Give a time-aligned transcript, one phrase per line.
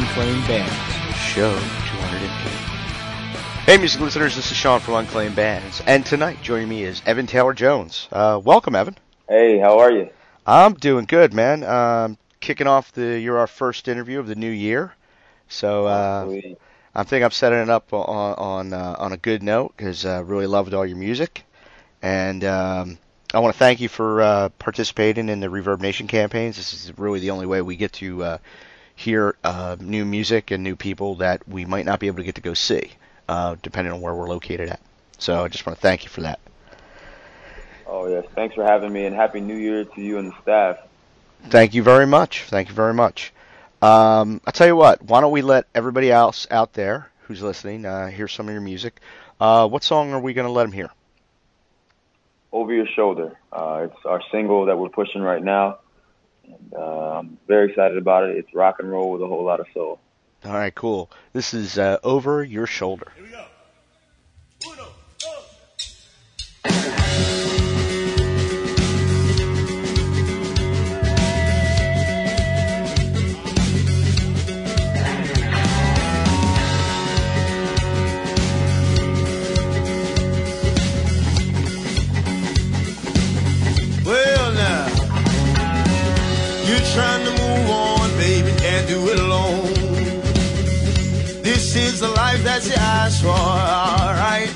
[0.00, 2.30] This is Unclaimed Bands, show 208.
[3.66, 7.26] Hey, music listeners, this is Sean from Unclaimed Bands, and tonight joining me is Evan
[7.26, 8.08] Taylor Jones.
[8.10, 8.96] Uh, welcome, Evan.
[9.28, 10.08] Hey, how are you?
[10.46, 11.64] I'm doing good, man.
[11.64, 14.94] Um, kicking off the you're our first interview of the new year,
[15.48, 16.58] so uh, Sweet.
[16.94, 20.20] I think I'm setting it up on on uh, on a good note because I
[20.20, 21.44] really loved all your music,
[22.00, 22.98] and um,
[23.34, 26.56] I want to thank you for uh, participating in the Reverb Nation campaigns.
[26.56, 28.38] This is really the only way we get to uh,
[29.00, 32.34] hear uh, new music and new people that we might not be able to get
[32.34, 32.92] to go see,
[33.28, 34.80] uh, depending on where we're located at.
[35.18, 36.38] So I just want to thank you for that.
[37.86, 40.76] Oh yes, thanks for having me, and happy New Year to you and the staff.
[41.48, 42.42] Thank you very much.
[42.44, 43.32] Thank you very much.
[43.82, 45.02] Um, I'll tell you what.
[45.02, 48.60] Why don't we let everybody else out there who's listening uh, hear some of your
[48.60, 49.00] music?
[49.40, 50.90] Uh, what song are we going to let them hear?
[52.52, 53.38] Over your shoulder.
[53.50, 55.78] Uh, it's our single that we're pushing right now,
[56.58, 58.36] and uh, I'm very excited about it.
[58.36, 60.00] It's rock and roll with a whole lot of soul.
[60.44, 61.10] All right, cool.
[61.32, 63.12] This is uh, Over Your Shoulder.
[63.16, 63.44] Here we go.
[64.66, 64.89] Uno,
[92.60, 94.50] that you asked for, alright.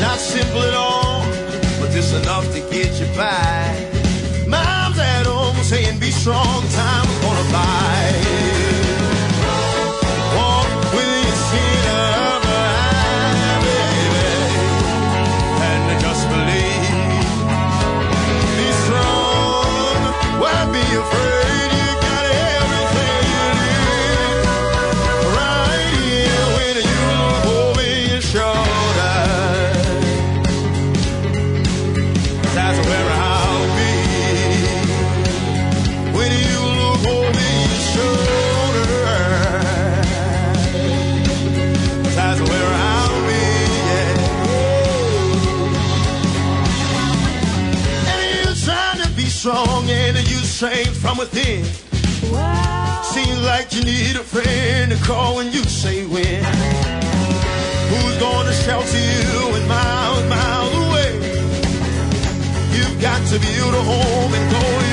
[0.00, 1.22] Not simple at all,
[1.80, 3.95] but just enough to get you by.
[51.16, 51.64] From within.
[53.04, 56.44] Seems like you need a friend to call when you say when.
[57.90, 61.14] Who's gonna shelter you when miles, miles away?
[62.72, 64.85] You've got to build a home and go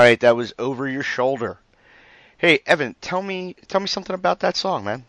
[0.00, 1.58] right, that was Over Your Shoulder.
[2.36, 5.04] Hey, Evan, tell me tell me something about that song, man.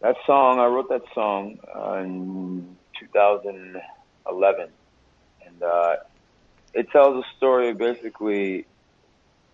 [0.00, 4.68] That song, I wrote that song uh, in 2011,
[5.46, 5.96] and uh,
[6.74, 8.66] it tells a story basically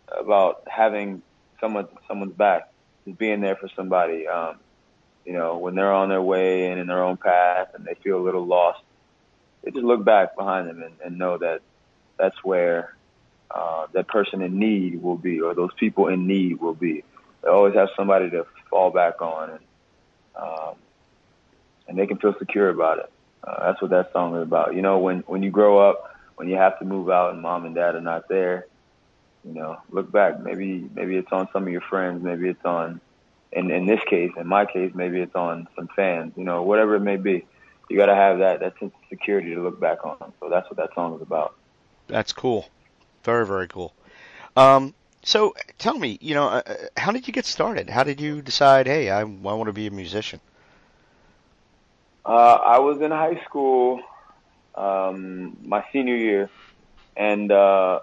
[0.09, 1.23] about having
[1.61, 2.73] someone someone's back,
[3.19, 4.27] being there for somebody.
[4.27, 4.57] Um,
[5.25, 8.19] you know, when they're on their way and in their own path, and they feel
[8.19, 8.81] a little lost,
[9.63, 11.61] they just look back behind them and, and know that
[12.19, 12.96] that's where
[13.51, 17.05] uh, that person in need will be, or those people in need will be.
[17.43, 19.61] They always have somebody to fall back on, and
[20.35, 20.75] um,
[21.89, 23.13] and they can feel secure about it.
[23.45, 24.75] Uh, that's what that song is about.
[24.75, 27.65] You know, when when you grow up, when you have to move out and mom
[27.65, 28.67] and dad are not there,
[29.45, 30.41] you know, look back.
[30.41, 32.23] Maybe maybe it's on some of your friends.
[32.23, 33.01] Maybe it's on,
[33.53, 36.33] in in this case, in my case, maybe it's on some fans.
[36.37, 37.47] You know, whatever it may be,
[37.89, 40.33] you got to have that that sense of security to look back on.
[40.41, 41.55] So that's what that song is about.
[42.09, 42.69] That's cool.
[43.27, 43.93] Very very cool.
[44.57, 44.95] Um,
[45.25, 47.91] so tell me, you know, uh, uh how did you get started?
[47.91, 50.41] How did you decide, hey, I, I want to be a musician?
[52.25, 54.01] Uh, I was in high school,
[54.77, 56.51] um, my senior year,
[57.17, 57.99] and uh,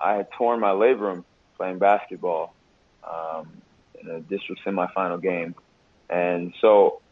[0.00, 1.24] I had torn my labrum
[1.58, 2.54] playing basketball
[3.04, 3.46] um,
[4.00, 5.54] in a district semifinal game,
[6.08, 7.02] and so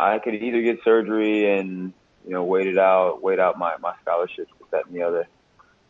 [0.00, 1.92] I could either get surgery and
[2.24, 5.28] you know wait it out, wait out my my scholarships, that and the other.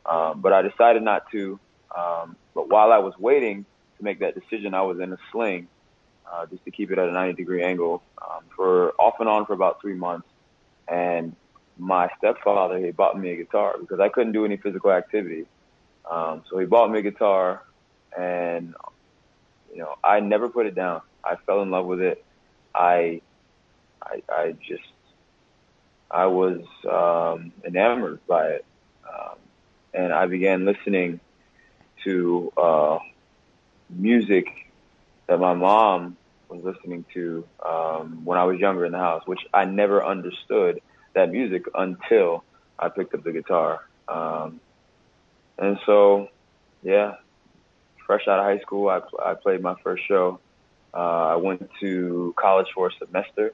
[0.09, 1.59] Um, but I decided not to.
[1.97, 3.65] Um, but while I was waiting
[3.99, 5.69] to make that decision, I was in a sling
[6.31, 9.47] uh, just to keep it at a 90 degree angle um, for off and on
[9.47, 10.27] for about three months.
[10.89, 11.35] And
[11.79, 15.47] my stepfather, he bought me a guitar because I couldn't do any physical activity.
[16.11, 17.63] Um, so he bought me a guitar,
[18.17, 18.75] and
[19.73, 21.03] you know, I never put it down.
[21.25, 22.25] I fell in love with it.
[22.75, 23.21] I,
[24.03, 24.85] I, I just,
[26.11, 28.65] I was um, enamored by it,
[29.09, 29.37] um,
[29.97, 31.21] and I began listening
[32.05, 32.99] to uh,
[33.89, 34.47] music
[35.27, 36.17] that my mom
[36.49, 40.81] was listening to um, when I was younger in the house, which I never understood
[41.15, 42.45] that music until
[42.79, 43.81] I picked up the guitar.
[44.07, 44.61] Um,
[45.59, 46.29] and so,
[46.83, 47.15] yeah,
[48.07, 50.39] fresh out of high school, I, I played my first show.
[50.95, 53.53] Uh, I went to college for a semester,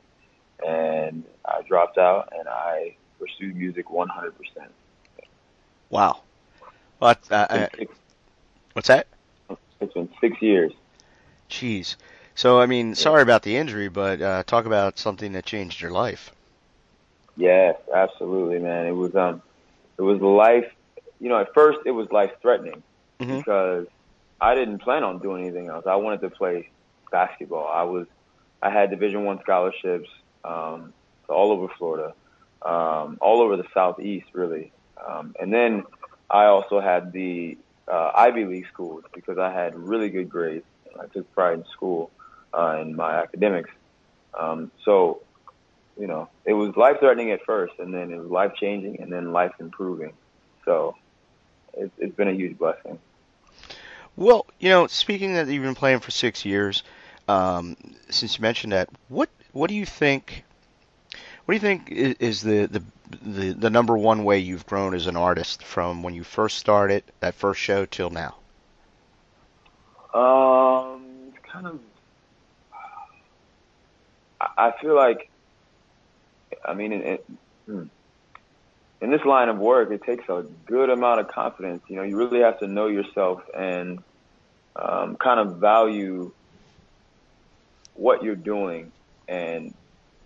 [0.67, 4.33] and I dropped out, and I pursued music 100%.
[5.89, 6.23] Wow.
[7.02, 7.19] What?
[7.32, 7.66] Uh, uh,
[8.75, 9.08] what's that?
[9.81, 10.72] It's been six years.
[11.50, 11.96] Jeez.
[12.37, 15.90] So, I mean, sorry about the injury, but uh, talk about something that changed your
[15.90, 16.31] life.
[17.37, 18.87] Yes, absolutely, man.
[18.87, 19.43] It was um,
[19.99, 20.72] it was life.
[21.19, 22.84] You know, at first it was life threatening
[23.19, 23.38] mm-hmm.
[23.38, 23.88] because
[24.40, 25.88] I didn't plan on doing anything else.
[25.88, 26.69] I wanted to play
[27.10, 27.66] basketball.
[27.66, 28.06] I was,
[28.62, 30.08] I had Division One scholarships
[30.44, 30.93] um,
[31.28, 32.14] all over Florida,
[32.62, 34.70] um, all over the Southeast, really.
[35.05, 35.82] Um, and then
[36.32, 40.64] I also had the uh, Ivy League schools because I had really good grades.
[40.99, 42.11] I took pride in school
[42.55, 43.70] uh, in my academics.
[44.38, 45.20] Um, so,
[45.99, 49.12] you know, it was life threatening at first, and then it was life changing, and
[49.12, 50.14] then life improving.
[50.64, 50.96] So,
[51.75, 52.99] it's, it's been a huge blessing.
[54.17, 56.82] Well, you know, speaking that you've been playing for six years,
[57.29, 57.77] um,
[58.10, 60.44] since you mentioned that, what what do you think?
[61.44, 62.82] What do you think is, the, the
[63.20, 67.05] the the number one way you've grown as an artist from when you first started
[67.20, 68.37] that first show till now?
[70.15, 71.81] Um, kind of.
[74.41, 75.31] I feel like,
[76.65, 77.19] I mean, in,
[77.69, 77.91] in,
[79.01, 81.82] in this line of work, it takes a good amount of confidence.
[81.89, 84.03] You know, you really have to know yourself and
[84.75, 86.32] um, kind of value
[87.94, 88.91] what you're doing
[89.29, 89.75] and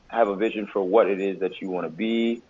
[0.08, 2.42] have a vision for what it is that you want to be,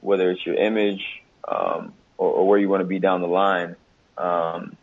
[0.00, 1.04] whether it's your image
[1.46, 3.76] um, or, or where you want to be down the line.
[4.16, 4.76] Um,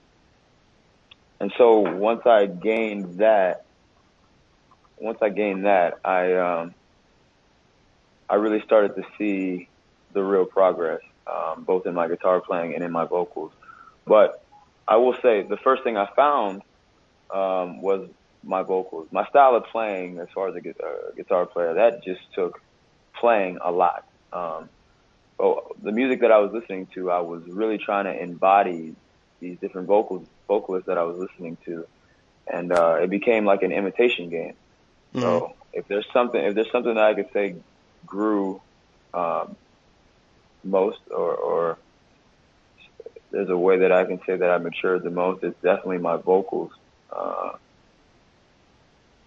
[1.40, 3.66] and so once I gained that,
[4.98, 6.74] once I gained that, I um,
[8.30, 9.68] I really started to see
[10.14, 13.52] the real progress, um, both in my guitar playing and in my vocals.
[14.06, 14.44] But
[14.88, 16.62] I will say the first thing I found
[17.30, 18.08] um, was
[18.46, 19.08] my vocals.
[19.12, 22.62] My style of playing, as far as a guitar, guitar player, that just took
[23.20, 24.08] playing a lot.
[24.32, 24.70] Um,
[25.40, 28.96] oh, the music that I was listening to, I was really trying to embody
[29.40, 31.88] these different vocals vocalists that I was listening to,
[32.48, 34.54] and uh, it became like an imitation game.
[35.14, 35.22] Mm-hmm.
[35.22, 37.56] So if there's something, if there's something that I could say
[38.06, 38.62] grew
[39.14, 39.56] um,
[40.64, 41.78] most, or, or
[43.32, 46.18] there's a way that I can say that I matured the most, it's definitely my
[46.18, 46.72] vocals
[47.12, 47.54] uh,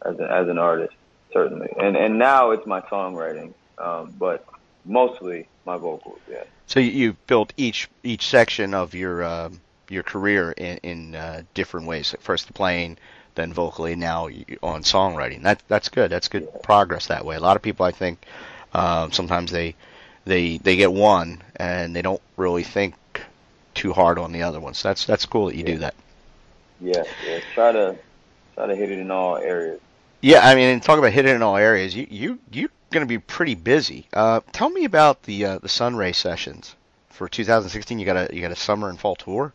[0.02, 0.95] as a, as an artist,
[1.33, 1.69] certainly.
[1.78, 4.45] And and now it's my songwriting, um, but
[4.85, 6.19] mostly my vocals.
[6.31, 6.45] Yeah.
[6.67, 11.87] So you built each each section of your um, your career in, in uh, different
[11.87, 12.14] ways.
[12.21, 12.99] First the playing,
[13.35, 14.28] then vocally, now
[14.62, 15.43] on songwriting.
[15.43, 16.11] That that's good.
[16.11, 17.37] That's good progress that way.
[17.37, 18.25] A lot of people, I think,
[18.75, 19.75] um, sometimes they
[20.25, 22.95] they they get one and they don't really think
[23.75, 24.83] too hard on the other ones.
[24.83, 25.95] That's that's cool that you do that.
[26.81, 27.40] Yeah, yeah.
[27.55, 27.97] Try to
[28.55, 29.81] try to hit it in all areas.
[30.20, 31.94] Yeah, I mean, talk about hitting in all areas.
[31.94, 34.06] You you you're going to be pretty busy.
[34.12, 36.75] Uh, tell me about the uh, the Sunray sessions
[37.08, 37.98] for 2016.
[37.98, 39.52] You got a you got a summer and fall tour.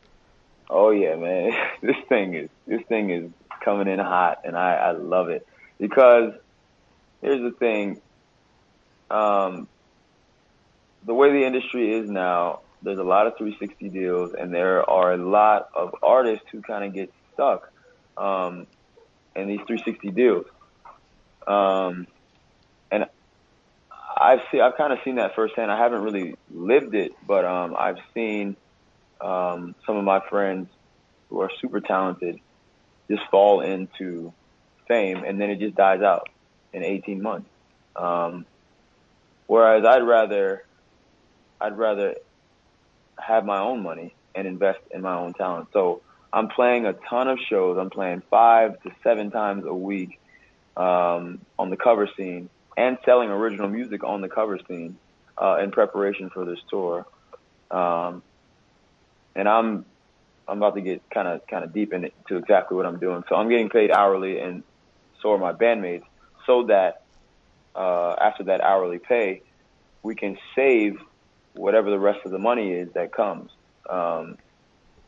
[0.69, 1.53] Oh yeah, man.
[1.83, 3.29] This thing is this thing is
[3.59, 5.45] coming in hot, and I I love it
[5.79, 6.33] because
[7.21, 8.01] here's the thing.
[9.11, 9.67] Um,
[11.05, 15.11] the way the industry is now, there's a lot of 360 deals, and there are
[15.11, 17.69] a lot of artists who kind of get stuck
[18.17, 18.65] um,
[19.35, 20.45] in these 360 deals.
[21.47, 22.07] Um,
[22.91, 23.05] and
[24.17, 25.71] I've seen, I've kind of seen that firsthand.
[25.71, 28.55] I haven't really lived it, but um, I've seen
[29.21, 30.67] um, some of my friends
[31.29, 32.39] who are super talented
[33.09, 34.33] just fall into
[34.87, 36.27] fame, and then it just dies out
[36.73, 37.49] in 18 months.
[37.95, 38.45] Um,
[39.47, 40.63] whereas I'd rather,
[41.59, 42.15] I'd rather
[43.19, 45.67] have my own money and invest in my own talent.
[45.73, 47.77] So I'm playing a ton of shows.
[47.79, 50.19] I'm playing five to seven times a week
[50.75, 54.97] um, on the cover scene and selling original music on the cover scene
[55.41, 57.05] uh, in preparation for this tour.
[57.71, 58.23] Um,
[59.35, 59.85] and I'm
[60.47, 63.23] I'm about to get kind of kind of deep into exactly what I'm doing.
[63.29, 64.63] So I'm getting paid hourly, and
[65.21, 66.03] so are my bandmates,
[66.45, 67.03] so that
[67.75, 69.41] uh, after that hourly pay,
[70.03, 70.97] we can save
[71.53, 73.51] whatever the rest of the money is that comes.
[73.89, 74.37] Um,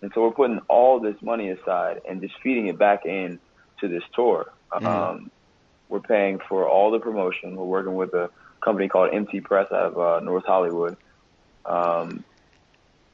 [0.01, 3.39] and so we're putting all this money aside and just feeding it back in
[3.81, 4.45] to this tour.
[4.73, 4.85] Mhm.
[4.85, 5.31] Um,
[5.89, 7.55] we're paying for all the promotion.
[7.55, 8.29] We're working with a
[8.61, 10.97] company called MT Press out of uh, North Hollywood.
[11.65, 12.23] Um,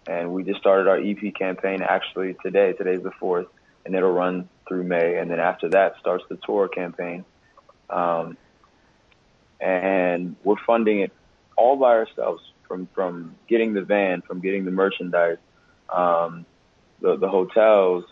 [0.08, 2.74] and we just started our EP campaign actually today.
[2.74, 3.48] Today's the fourth,
[3.86, 5.18] and it'll run through May.
[5.18, 7.26] And then after that starts the tour campaign.
[7.90, 8.38] Um,
[9.60, 11.12] and we're funding it
[11.56, 15.38] all by ourselves from from getting the van, from getting the merchandise,
[15.90, 16.46] um,
[17.02, 18.06] the the hotels.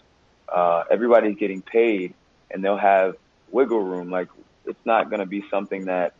[0.47, 2.13] Uh, everybody's getting paid,
[2.51, 3.15] and they'll have
[3.51, 4.11] wiggle room.
[4.11, 4.27] Like
[4.69, 6.13] it's not going to be something that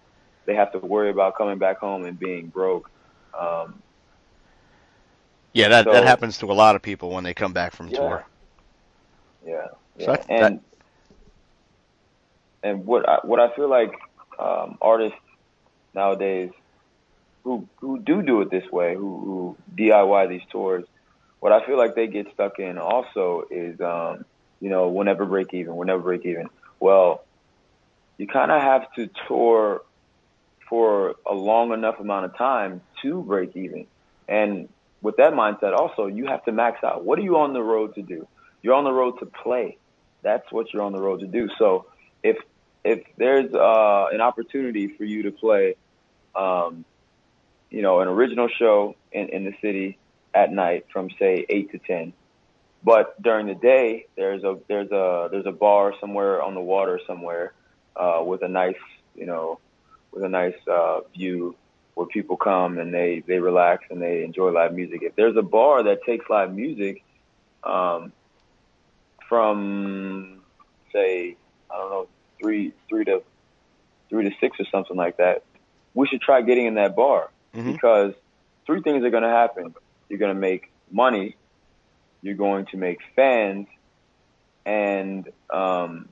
[0.45, 2.89] they have to worry about coming back home and being broke.
[3.37, 3.81] Um,
[5.53, 7.87] Yeah, that So- that happens to a lot of people when they come back from
[7.87, 7.97] Yeah.
[7.97, 8.25] tour.
[9.45, 10.05] Yeah, So yeah.
[10.11, 10.59] that- and
[12.63, 13.93] and what I, what I feel like
[14.37, 15.17] um, artists
[15.93, 16.51] nowadays
[17.43, 20.85] who who do do it this way, who, who DIY these tours,
[21.39, 24.25] what I feel like they get stuck in also is um,
[24.59, 26.47] you know we'll never break even, we'll never break even.
[26.79, 27.23] Well,
[28.19, 29.81] you kind of have to tour
[30.69, 33.87] for a long enough amount of time to break even,
[34.27, 34.69] and
[35.01, 37.05] with that mindset, also you have to max out.
[37.05, 38.27] What are you on the road to do?
[38.61, 39.77] You're on the road to play.
[40.21, 41.49] That's what you're on the road to do.
[41.57, 41.87] So
[42.21, 42.37] if
[42.83, 45.75] if there's uh, an opportunity for you to play,
[46.35, 46.85] um,
[47.69, 49.97] you know, an original show in, in the city
[50.33, 52.13] at night from say eight to ten,
[52.83, 56.99] but during the day there's a there's a there's a bar somewhere on the water
[57.07, 57.53] somewhere
[57.99, 58.83] uh, with a nice
[59.15, 59.59] you know
[60.11, 61.55] with a nice uh, view
[61.95, 64.99] where people come and they they relax and they enjoy live music.
[65.03, 67.03] If there's a bar that takes live music
[67.63, 68.13] um,
[69.27, 70.41] from
[70.93, 71.35] say
[71.71, 72.07] I don't know
[72.41, 73.21] three three to
[74.09, 75.43] three to six or something like that,
[75.93, 77.73] we should try getting in that bar Mhm.
[77.73, 78.13] because
[78.65, 79.73] three things are going to happen.
[80.07, 81.35] You're going to make money,
[82.21, 83.67] you're going to make fans,
[84.65, 86.09] and um,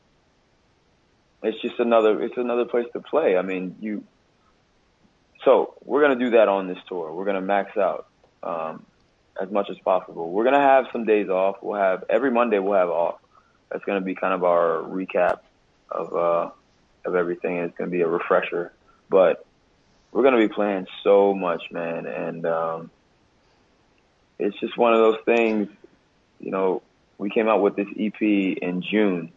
[1.43, 3.37] it's just another it's another place to play.
[3.37, 4.03] I mean, you.
[5.45, 7.13] So we're to do that on this tour.
[7.13, 8.07] We're to max out
[8.43, 8.85] um,
[9.41, 10.31] as much as possible.
[10.31, 11.57] We're to have some days off.
[11.61, 13.19] We'll have every Monday we'll have off.
[13.71, 15.39] That's to be kind of our recap
[15.91, 16.49] of uh,
[17.05, 17.57] of everything.
[17.57, 18.73] It's to be a refresher,
[19.09, 19.45] but
[20.11, 22.91] we're to be playing so much, man, and um,
[24.39, 25.69] it's just one of those things.
[26.39, 26.81] You know,
[27.17, 29.31] we came out with this EP in June,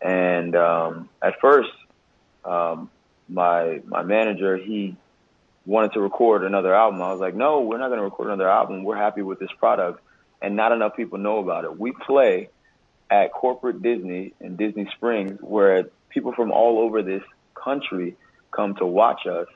[0.00, 1.70] and um, at first,
[2.44, 2.90] um,
[3.28, 4.96] my my manager he
[5.64, 7.02] wanted to record another album.
[7.02, 8.84] I was like, no, we're not going to record another album.
[8.84, 10.00] We're happy with this product,
[10.40, 11.78] and not enough people know about it.
[11.78, 12.50] We play
[13.10, 17.22] at corporate Disney in Disney Springs, where people from all over this
[17.54, 18.16] country
[18.50, 19.48] come to watch us,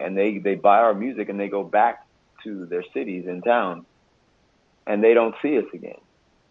[0.00, 2.06] and they they buy our music and they go back
[2.42, 3.84] to their cities and towns,
[4.86, 6.00] and they don't see us again.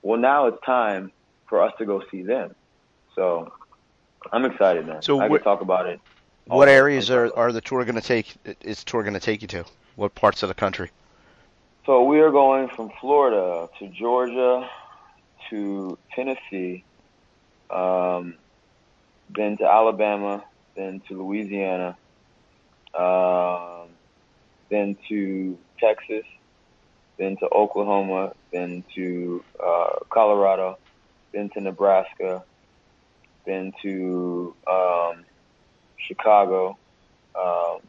[0.01, 1.11] Well, now it's time
[1.47, 2.55] for us to go see them.
[3.15, 3.51] So
[4.31, 5.01] I'm excited, man.
[5.01, 5.99] So I wh- can talk about it.
[6.45, 8.35] What areas are are the tour going to take?
[8.61, 9.65] Is the tour going to take you to?
[9.95, 10.89] What parts of the country?
[11.85, 14.69] So we are going from Florida to Georgia,
[15.49, 16.85] to Tennessee,
[17.69, 18.37] um,
[19.29, 20.43] been to Alabama,
[20.75, 21.97] then to Louisiana,
[22.97, 23.89] um,
[24.69, 26.25] been to Texas,
[27.17, 30.77] then to Oklahoma, then to uh, Colorado,
[31.33, 32.43] then to Nebraska,
[33.45, 35.25] been to um,
[35.97, 36.77] Chicago,
[37.35, 37.79] um,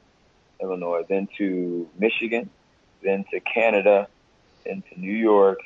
[0.61, 2.51] Illinois, then to Michigan,
[3.03, 4.09] then to Canada,
[4.65, 5.59] been to New York,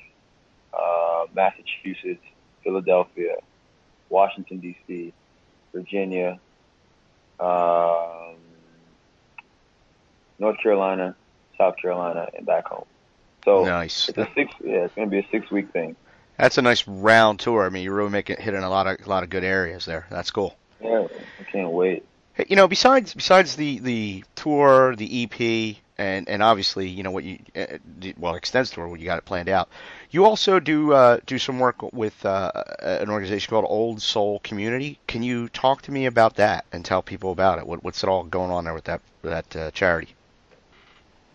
[0.75, 2.25] uh, Massachusetts,
[2.63, 3.37] Philadelphia,
[4.09, 5.13] Washington D.C.,
[5.73, 6.41] Virginia,
[7.39, 8.37] um,
[10.39, 11.15] North Carolina,
[11.57, 12.87] South Carolina, and back home.
[13.45, 14.09] So Nice.
[14.09, 14.53] it's a six.
[14.63, 15.97] Yeah, it's going to be a six-week thing.
[16.39, 17.65] That's a nice round tour.
[17.65, 20.07] I mean, you're really making hitting a lot of a lot of good areas there.
[20.11, 20.57] That's cool.
[20.81, 21.09] Yeah,
[21.41, 22.05] I can't wait.
[22.49, 27.25] You know, besides besides the the tour, the EP, and and obviously, you know what
[27.25, 27.79] you uh,
[28.17, 29.69] well extends tour, what you got it planned out.
[30.11, 35.01] You also do uh, do some work with uh, an organization called Old Soul Community.
[35.09, 37.67] Can you talk to me about that and tell people about it?
[37.67, 40.15] What, what's it all going on there with that with that uh, charity?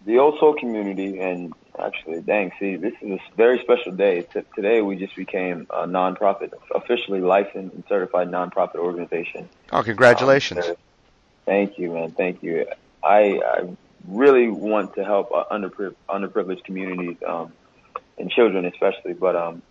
[0.06, 4.22] the Old Soul community, and actually, dang, see, this is a very special day.
[4.34, 9.50] T- today, we just became a nonprofit, officially licensed and certified nonprofit organization.
[9.72, 10.68] Oh, congratulations!
[10.68, 10.76] Um,
[11.46, 12.12] thank you, man.
[12.12, 12.68] Thank you.
[13.04, 13.76] I, I
[14.08, 17.54] really want to help uh, underpri- underprivileged communities um,
[18.18, 19.14] and children, especially.
[19.14, 19.62] But um,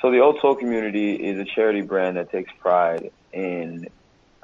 [0.00, 3.88] so the Old Soul community is a charity brand that takes pride in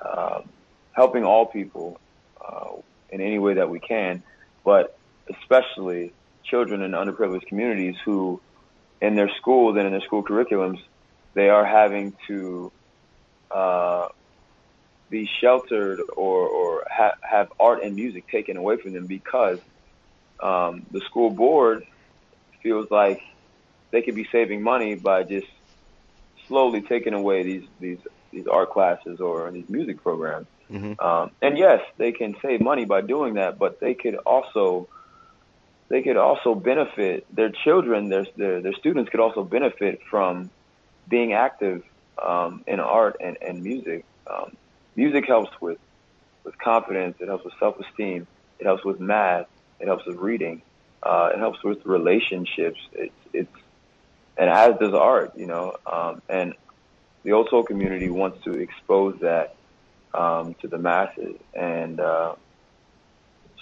[0.04, 0.49] um,
[0.92, 1.99] helping all people
[2.47, 2.68] uh,
[3.11, 4.23] in any way that we can,
[4.64, 4.99] but
[5.30, 6.12] especially
[6.44, 8.40] children in underprivileged communities who,
[9.00, 10.78] in their schools and in their school curriculums,
[11.34, 12.72] they are having to
[13.54, 14.06] uh,
[15.11, 19.59] be sheltered or, or ha- have art and music taken away from them because
[20.42, 21.85] um, the school board
[22.62, 23.20] feels like
[23.92, 25.46] they could be saving money by just
[26.48, 27.98] slowly taking away these these
[28.33, 30.46] these art classes or these music programs.
[30.70, 34.88] hmm Um, and yes, they can save money by doing that, but they could also
[35.92, 40.48] they could also benefit their children, their their, their students could also benefit from
[41.07, 41.83] being active
[42.16, 44.07] um, in art and, and music.
[44.26, 44.57] Um,
[44.96, 45.76] music helps with
[46.44, 47.18] with confidence.
[47.20, 48.26] It helps with self esteem.
[48.59, 49.48] It helps with math.
[49.81, 50.62] It helps with reading.
[51.02, 52.81] Uh, it helps with relationships.
[52.94, 53.57] It's it's
[54.38, 55.76] and as does art, you know.
[55.85, 56.55] Um, and
[57.22, 59.57] the old soul community wants to expose that
[60.14, 61.37] um, to the masses.
[61.52, 62.37] And uh,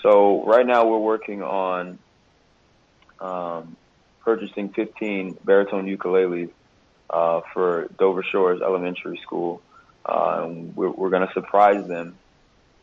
[0.00, 1.98] so right now we're working on
[3.20, 3.76] um,
[4.24, 6.50] purchasing 15 baritone ukuleles
[7.10, 9.62] uh, for Dover Shores Elementary School.
[10.04, 12.18] Uh, and we're, we're going to surprise them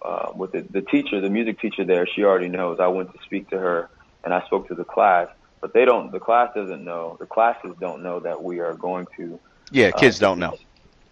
[0.01, 2.05] uh, with the, the teacher, the music teacher there.
[2.07, 2.79] She already knows.
[2.79, 3.89] I went to speak to her,
[4.23, 5.27] and I spoke to the class,
[5.61, 6.11] but they don't.
[6.11, 7.17] The class doesn't know.
[7.19, 9.39] The classes don't know that we are going to
[9.71, 10.57] Yeah, uh, kids don't know.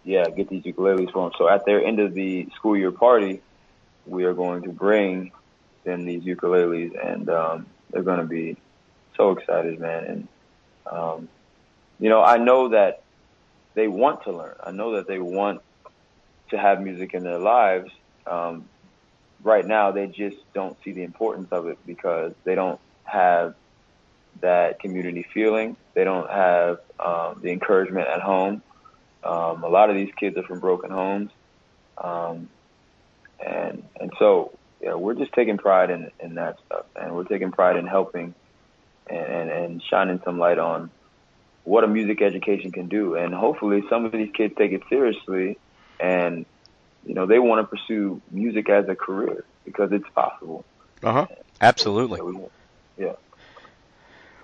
[0.04, 1.32] yeah, get these ukuleles for them.
[1.36, 3.42] So at their end of the school year party,
[4.06, 5.32] we are going to bring
[5.84, 8.56] them these ukuleles, and um, they're going to be
[9.16, 10.04] so excited, man.
[10.04, 10.28] And
[10.90, 11.28] um,
[11.98, 13.02] you know, I know that
[13.74, 14.54] they want to learn.
[14.62, 15.60] I know that they want
[16.50, 17.90] to have music in their lives.
[18.26, 18.68] Um,
[19.42, 23.54] right now, they just don't see the importance of it because they don't have
[24.40, 25.76] that community feeling.
[25.94, 28.62] They don't have um, the encouragement at home.
[29.24, 31.30] Um, a lot of these kids are from broken homes,
[31.98, 32.48] um,
[33.44, 37.50] and and so yeah, we're just taking pride in in that stuff, and we're taking
[37.50, 38.34] pride in helping
[39.08, 40.90] and and, shining some light on
[41.64, 45.58] what a music education can do, and hopefully some of these kids take it seriously,
[46.00, 46.46] and
[47.04, 50.64] you know they want to pursue music as a career because it's possible.
[51.02, 51.26] Uh huh.
[51.60, 52.18] Absolutely.
[52.18, 53.06] So we-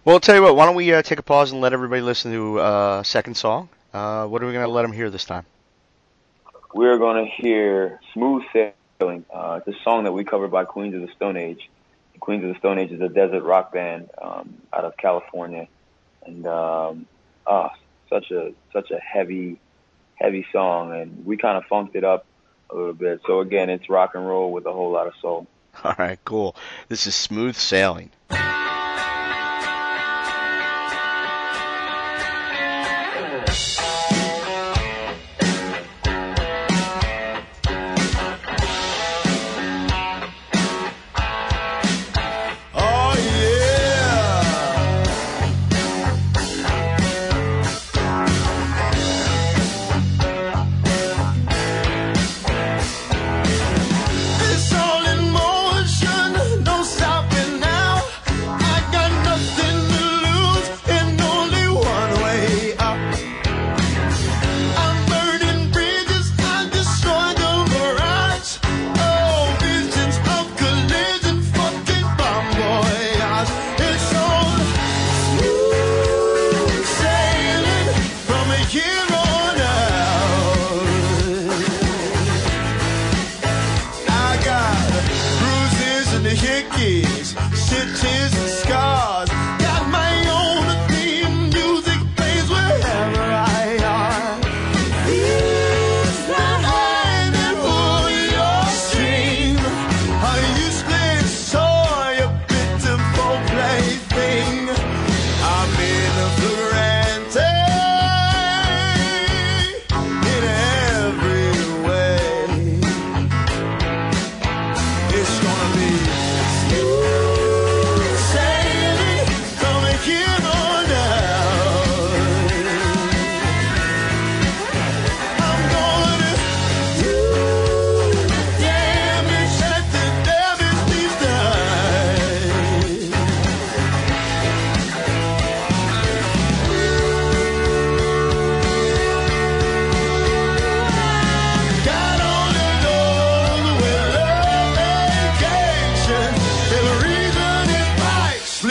[0.05, 0.57] Well, I'll tell you what.
[0.57, 3.37] Why don't we uh, take a pause and let everybody listen to uh, a second
[3.37, 3.69] song?
[3.95, 5.47] Uh, what are we going to let them hear this time?
[6.75, 9.25] we're going to hear Smooth Sailing.
[9.33, 11.69] Uh, it's a song that we covered by Queens of the Stone Age.
[12.23, 15.67] Queens of the Stone Age is a desert rock band um, out of California,
[16.25, 17.07] and um,
[17.49, 17.73] ah,
[18.09, 19.59] such a such a heavy,
[20.15, 22.25] heavy song, and we kind of funked it up
[22.71, 23.23] a little bit.
[23.27, 25.49] So again, it's rock and roll with a whole lot of soul.
[25.85, 26.55] All right, cool.
[26.89, 28.11] This is Smooth Sailing.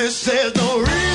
[0.01, 1.10] This says no reason.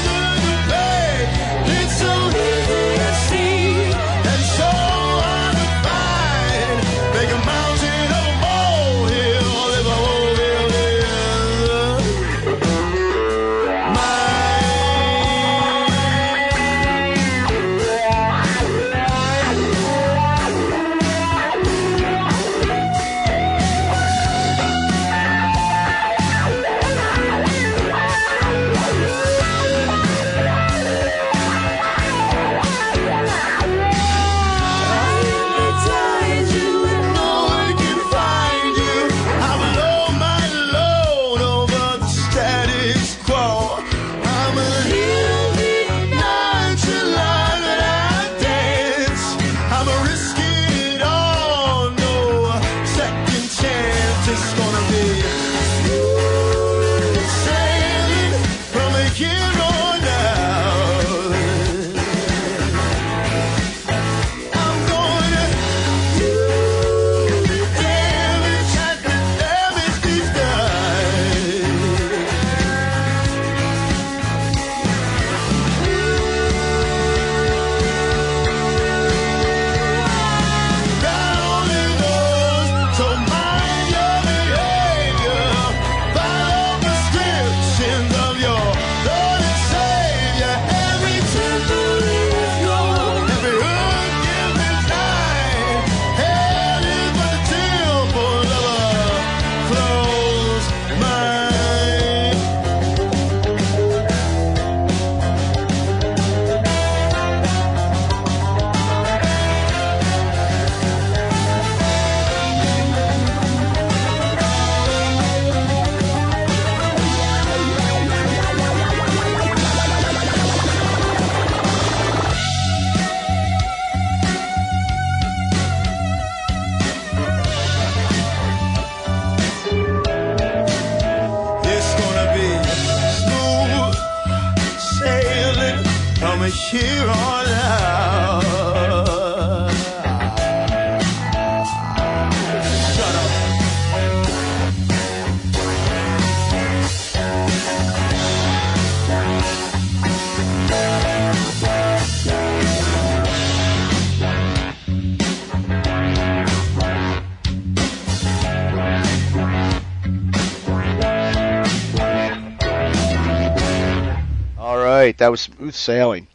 [165.26, 166.28] That was smooth sailing.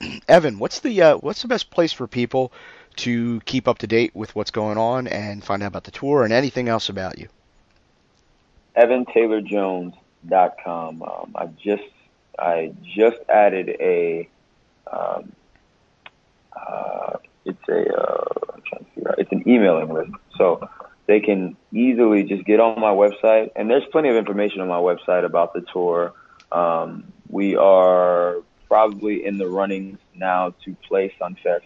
[0.28, 2.50] Evan, what's the uh, what's the best place for people
[2.96, 6.24] to keep up to date with what's going on and find out about the tour
[6.24, 7.28] and anything else about you?
[8.74, 11.02] EvanTaylorJones.com.
[11.02, 11.82] Um, I just
[12.38, 14.26] I just added a
[14.90, 15.30] um,
[16.56, 20.66] uh, it's a uh, I'm trying to figure out it's an emailing list, so
[21.04, 23.50] they can easily just get on my website.
[23.56, 26.14] And there's plenty of information on my website about the tour.
[26.50, 28.36] Um, we are
[28.68, 31.62] probably in the running now to play Sunfest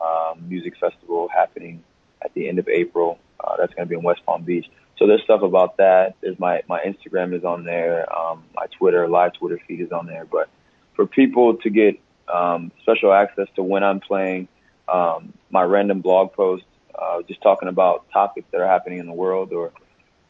[0.00, 1.82] um, Music Festival happening
[2.22, 3.18] at the end of April.
[3.38, 4.66] Uh, that's going to be in West Palm Beach.
[4.98, 6.16] So there's stuff about that.
[6.20, 8.06] There's my my Instagram is on there.
[8.14, 10.26] Um, my Twitter live Twitter feed is on there.
[10.26, 10.50] But
[10.94, 11.98] for people to get
[12.32, 14.48] um, special access to when I'm playing,
[14.88, 19.14] um, my random blog posts, uh, just talking about topics that are happening in the
[19.14, 19.72] world, or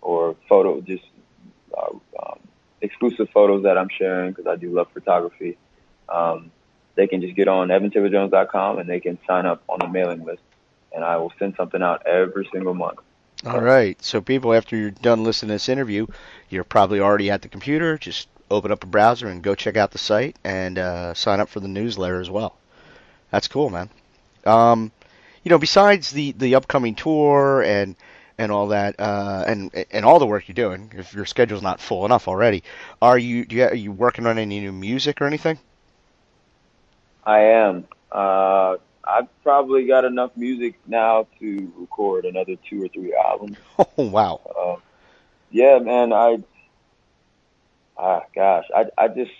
[0.02, 1.04] or photo, just
[1.76, 2.38] uh, um,
[2.82, 5.58] exclusive photos that I'm sharing because I do love photography.
[6.08, 6.50] Um,
[6.94, 10.42] they can just get on evantaylorjones.com and they can sign up on the mailing list,
[10.94, 12.98] and I will send something out every single month.
[13.46, 14.02] All right.
[14.02, 16.06] So people, after you're done listening to this interview,
[16.50, 17.96] you're probably already at the computer.
[17.96, 21.48] Just open up a browser and go check out the site and uh, sign up
[21.48, 22.56] for the newsletter as well.
[23.30, 23.88] That's cool, man.
[24.44, 24.92] Um,
[25.44, 27.96] you know, besides the the upcoming tour and
[28.40, 31.78] and all that, uh, and and all the work you're doing, if your schedule's not
[31.78, 32.64] full enough already,
[33.02, 35.58] are you do you, are you working on any new music or anything?
[37.26, 37.86] I am.
[38.10, 43.58] Uh, I've probably got enough music now to record another two or three albums.
[43.98, 44.40] Oh wow!
[44.58, 44.76] Uh,
[45.50, 46.14] yeah, man.
[46.14, 46.38] I,
[47.98, 49.32] ah, gosh, I, I just,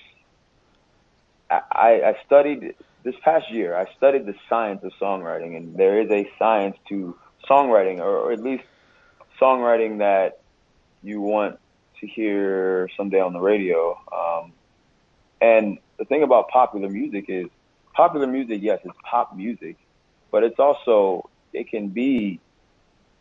[1.50, 3.74] I, I studied this past year.
[3.76, 7.16] I studied the science of songwriting, and there is a science to
[7.48, 8.64] songwriting, or, or at least
[9.40, 10.40] songwriting that
[11.02, 11.58] you want
[12.00, 13.98] to hear someday on the radio.
[14.12, 14.52] Um,
[15.40, 17.46] and the thing about popular music is
[17.94, 19.76] popular music, yes, it's pop music,
[20.30, 22.40] but it's also it can be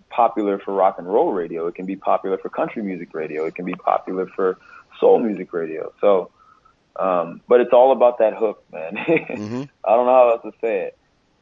[0.09, 1.67] popular for rock and roll radio.
[1.67, 3.45] It can be popular for country music radio.
[3.45, 4.57] It can be popular for
[4.99, 5.93] soul music radio.
[6.01, 6.31] So,
[6.95, 8.95] um, but it's all about that hook, man.
[8.97, 9.63] mm-hmm.
[9.83, 10.97] I don't know how else to say it.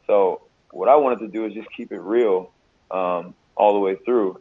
[0.06, 2.52] So, what I wanted to do is just keep it real
[2.92, 4.40] um, all the way through,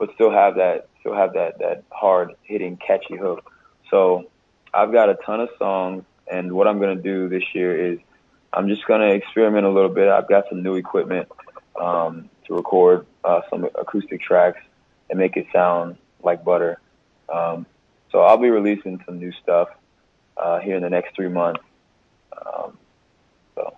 [0.00, 3.52] but still have that, still have that that hard hitting, catchy hook.
[3.88, 4.28] So,
[4.74, 8.00] I've got a ton of songs, and what I'm gonna do this year is
[8.52, 10.08] I'm just going to experiment a little bit.
[10.08, 11.28] I've got some new equipment
[11.80, 14.60] um, to record uh, some acoustic tracks
[15.08, 16.80] and make it sound like butter.
[17.28, 17.66] Um,
[18.10, 19.68] so I'll be releasing some new stuff
[20.36, 21.62] uh, here in the next three months.
[22.32, 22.76] Um,
[23.54, 23.76] so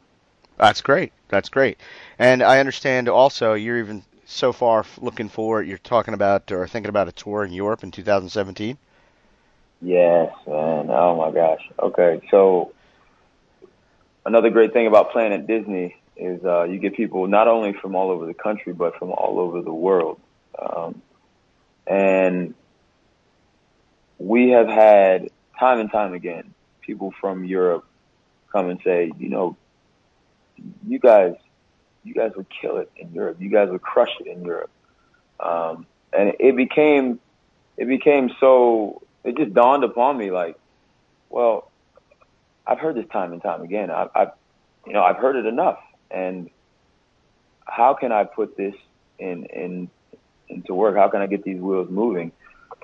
[0.57, 1.13] that's great.
[1.29, 1.79] That's great.
[2.19, 4.03] And I understand also you're even
[4.33, 5.67] so far looking forward.
[5.67, 8.79] You're talking about or thinking about a tour in Europe in 2017.
[9.81, 10.91] Yes, man.
[10.91, 11.61] Oh my gosh.
[11.79, 12.73] Okay, so
[14.25, 17.95] another great thing about playing at Disney is uh, you get people not only from
[17.95, 20.21] all over the country but from all over the world.
[20.59, 21.03] Um,
[21.87, 22.55] and
[24.19, 27.85] we have had time and time again people from Europe
[28.51, 29.57] come and say, you know,
[30.87, 31.35] you guys,
[32.05, 33.37] you guys would kill it in Europe.
[33.41, 34.71] You guys would crush it in Europe.
[35.41, 37.21] Um, and it became,
[37.77, 39.03] it became so.
[39.25, 40.59] It just dawned upon me, like,
[41.31, 41.71] well,
[42.67, 43.91] I've heard this time and time again.
[43.91, 44.31] I've, I've,
[44.87, 45.79] you know, I've heard it enough.
[46.11, 46.51] And
[47.65, 48.75] how can I put this
[49.19, 49.89] in, in,
[50.49, 50.97] into work?
[50.97, 52.33] How can I get these wheels moving?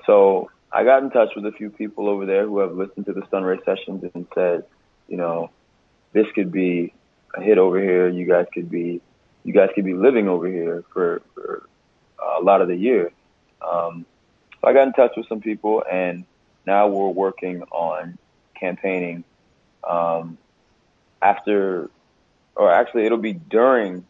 [0.05, 3.13] So I got in touch with a few people over there who have listened to
[3.13, 4.63] the Sunray sessions and said,
[5.07, 5.51] you know,
[6.13, 6.93] this could be
[7.35, 8.07] a hit over here.
[8.07, 9.01] You guys could be,
[9.43, 11.67] you guys could be living over here for, for
[12.37, 13.11] a lot of the year.
[13.61, 14.05] Um,
[14.61, 16.25] so I got in touch with some people and
[16.65, 18.17] now we're working on
[18.59, 19.23] campaigning
[19.87, 20.37] um,
[21.21, 21.89] after,
[22.55, 24.05] or actually, it'll be during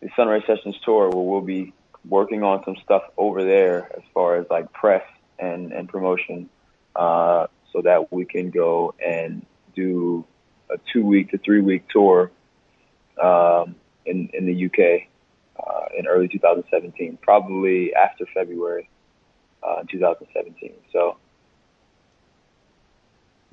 [0.00, 1.72] the Sunray Sessions tour where we'll be
[2.08, 5.04] working on some stuff over there as far as like press
[5.38, 6.48] and and promotion,
[6.94, 10.24] uh, so that we can go and do
[10.70, 12.30] a two week to three week tour
[13.20, 13.74] um,
[14.06, 15.08] in in the UK
[15.58, 18.88] uh, in early 2017, probably after February
[19.62, 20.72] uh, 2017.
[20.92, 21.16] So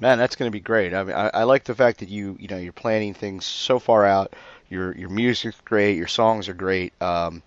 [0.02, 0.96] Man, that's going to be great.
[0.96, 3.78] I mean, I, I like the fact that you you know you're planning things so
[3.78, 4.34] far out.
[4.68, 5.96] Your your music's great.
[5.96, 7.00] Your songs are great.
[7.00, 7.44] Um,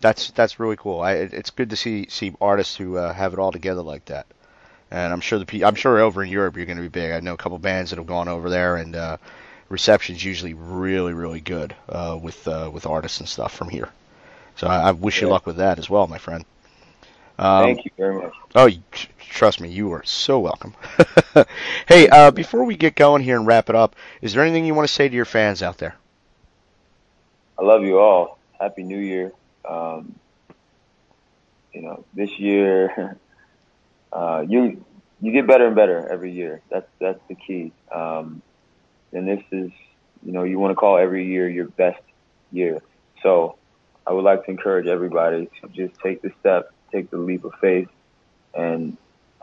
[0.00, 1.02] that's that's really cool.
[1.02, 4.26] I, it's good to see see artists who uh, have it all together like that.
[4.90, 7.12] And I'm sure the I'm sure over in Europe you're going to be big.
[7.12, 9.18] I know a couple bands that have gone over there, and uh,
[9.68, 13.90] reception's usually really really good uh, with uh, with artists and stuff from here.
[14.56, 16.44] So I, I wish you luck with that as well, my friend.
[17.38, 18.32] Um, Thank you very much.
[18.56, 18.80] Oh, you,
[19.20, 20.74] trust me, you are so welcome.
[21.86, 24.74] hey, uh, before we get going here and wrap it up, is there anything you
[24.74, 25.94] want to say to your fans out there?
[27.56, 28.38] I love you all.
[28.58, 29.32] Happy New Year.
[29.68, 30.16] Um,
[31.72, 33.16] you know, this year,
[34.12, 34.84] uh, you
[35.20, 36.60] you get better and better every year.
[36.70, 37.72] That's that's the key.
[37.92, 38.42] Um,
[39.12, 39.70] and this is,
[40.24, 42.02] you know, you want to call every year your best
[42.52, 42.80] year.
[43.22, 43.56] So,
[44.06, 47.52] I would like to encourage everybody to just take the step, take the leap of
[47.60, 47.88] faith,
[48.54, 48.96] and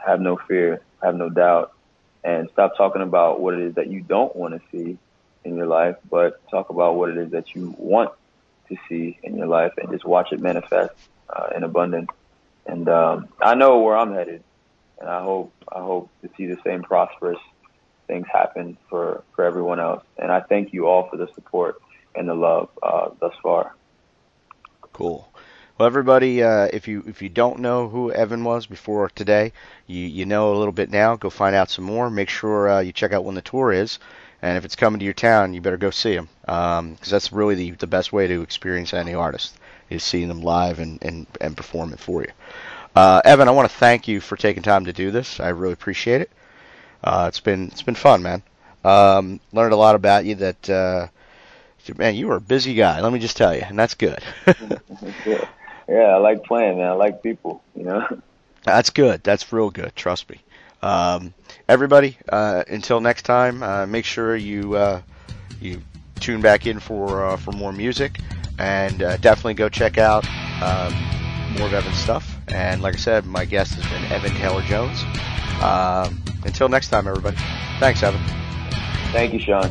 [0.04, 1.74] have no fear, have no doubt,
[2.24, 4.98] and stop talking about what it is that you don't want to see
[5.44, 8.12] in your life, but talk about what it is that you want
[8.70, 10.94] to see in your life and just watch it manifest
[11.30, 12.10] uh, in abundance.
[12.66, 14.44] And um, I know where I'm headed,
[15.00, 17.38] and I hope I hope to see the same prosperous
[18.08, 20.04] things happen for for everyone else.
[20.18, 21.82] And I thank you all for the support
[22.16, 23.76] and the love uh, thus far.
[24.94, 25.28] Cool.
[25.78, 29.52] Well, everybody, uh, if you if you don't know who Evan was before today,
[29.88, 31.18] you you know a little bit now.
[31.18, 32.10] Go find out some more.
[32.10, 34.00] Make sure uh, you check out when the tour is,
[34.42, 37.34] and if it's coming to your town, you better go see him because um, that's
[37.34, 39.58] really the the best way to experience any artist
[39.90, 42.32] is seeing them live and and and perform it for you.
[42.96, 45.42] Uh, Evan, I want to thank you for taking time to do this.
[45.42, 46.30] I really appreciate it.
[47.06, 48.42] Uh, it's been it's been fun, man.
[48.84, 50.36] Um, learned a lot about you.
[50.36, 51.08] That uh,
[51.96, 53.00] man, you were a busy guy.
[53.00, 54.20] Let me just tell you, and that's good.
[54.48, 55.48] yeah.
[55.88, 56.88] yeah, I like playing, man.
[56.88, 57.62] I like people.
[57.76, 58.22] You know.
[58.64, 59.24] That's good.
[59.24, 59.96] That's real good.
[59.96, 60.40] Trust me.
[60.82, 61.36] Um,
[61.70, 65.02] everybody, uh, until next time, uh, make sure you uh,
[65.62, 65.82] you
[66.20, 68.20] tune back in for uh, for more music,
[68.58, 70.26] and uh, definitely go check out
[70.64, 70.94] um,
[71.58, 72.36] more of Evan's stuff.
[72.48, 75.04] And like I said, my guest has been Evan Taylor Jones.
[75.62, 77.38] Um, until next time, everybody.
[77.80, 78.22] Thanks, Evan.
[79.12, 79.70] Thank you, Sean.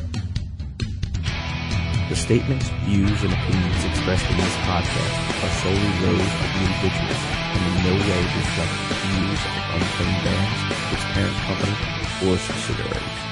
[2.09, 7.23] The statements, views, and opinions expressed in this podcast are solely those of the individuals
[7.55, 10.61] and in no way reflect the views of Unclaimed Bands,
[10.93, 13.24] its parent company, or subsidiaries.